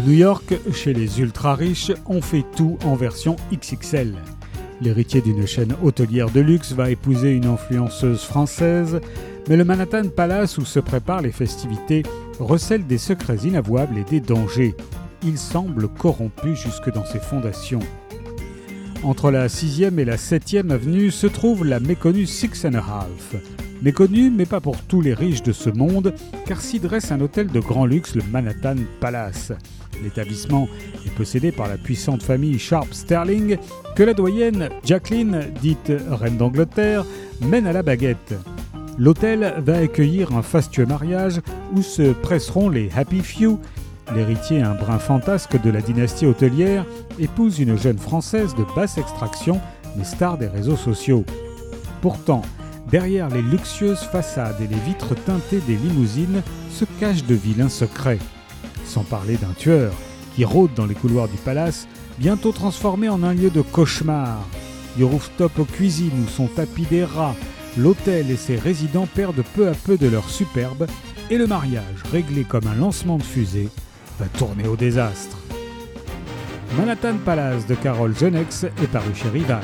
[0.00, 4.14] New York, chez les ultra riches, on fait tout en version XXL.
[4.80, 9.00] L'héritier d'une chaîne hôtelière de luxe va épouser une influenceuse française,
[9.48, 12.02] mais le Manhattan Palace où se préparent les festivités
[12.40, 14.74] recèle des secrets inavouables et des dangers.
[15.24, 17.80] Il semble corrompu jusque dans ses fondations.
[19.04, 23.34] Entre la 6e et la 7e avenue se trouve la méconnue Six and a Half.
[23.82, 26.14] Méconnue, mais pas pour tous les riches de ce monde,
[26.46, 29.52] car s'y dresse un hôtel de grand luxe, le Manhattan Palace.
[30.04, 30.68] L'établissement
[31.04, 33.56] est possédé par la puissante famille Sharp Sterling
[33.96, 37.04] que la doyenne Jacqueline, dite reine d'Angleterre,
[37.40, 38.34] mène à la baguette.
[38.98, 41.40] L'hôtel va accueillir un fastueux mariage
[41.74, 43.58] où se presseront les Happy Few.
[44.14, 46.84] L'héritier, un brin fantasque de la dynastie hôtelière,
[47.18, 49.60] épouse une jeune française de basse extraction,
[49.96, 51.24] mais star des réseaux sociaux.
[52.00, 52.42] Pourtant,
[52.90, 58.18] derrière les luxueuses façades et les vitres teintées des limousines se cachent de vilains secrets
[58.92, 59.92] sans parler d'un tueur
[60.36, 61.86] qui rôde dans les couloirs du palace,
[62.18, 64.46] bientôt transformé en un lieu de cauchemar.
[64.96, 67.34] Du rooftop aux cuisines où sont tapis des rats,
[67.76, 70.86] l'hôtel et ses résidents perdent peu à peu de leur superbe
[71.30, 73.68] et le mariage, réglé comme un lancement de fusée,
[74.22, 75.36] va tourner au désastre.
[76.76, 79.62] Manhattan Palace de Carole Genex est paru chez Rival.